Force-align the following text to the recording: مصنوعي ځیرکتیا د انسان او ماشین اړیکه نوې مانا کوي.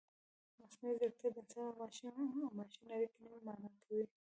مصنوعي 0.61 0.95
ځیرکتیا 0.99 1.29
د 1.33 1.37
انسان 1.43 1.65
او 2.45 2.51
ماشین 2.59 2.85
اړیکه 2.95 3.17
نوې 3.23 3.39
مانا 3.47 3.69
کوي. 3.83 4.05